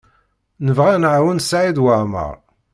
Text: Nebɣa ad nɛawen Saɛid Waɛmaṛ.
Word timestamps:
Nebɣa 0.65 0.89
ad 0.93 0.99
nɛawen 1.01 1.39
Saɛid 1.41 1.77
Waɛmaṛ. 1.83 2.35